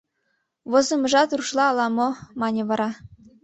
[0.71, 2.07] —Возымыжат рушла ала-мо,—
[2.39, 2.89] мане вара.